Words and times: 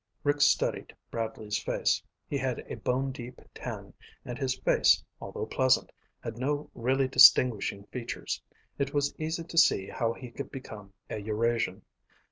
Rick 0.23 0.41
studied 0.41 0.95
Bradley's 1.11 1.59
face. 1.61 2.01
He 2.27 2.35
had 2.35 2.65
a 2.67 2.73
bone 2.75 3.11
deep 3.11 3.39
tan, 3.53 3.93
and 4.25 4.35
his 4.39 4.57
face, 4.57 5.03
although 5.21 5.45
pleasant, 5.45 5.91
had 6.21 6.39
no 6.39 6.71
really 6.73 7.07
distinguishing 7.07 7.83
features. 7.83 8.41
It 8.79 8.95
was 8.95 9.13
easy 9.19 9.43
to 9.43 9.57
see 9.59 9.85
how 9.89 10.13
he 10.13 10.31
could 10.31 10.49
become 10.49 10.91
a 11.07 11.19
Eurasian. 11.19 11.83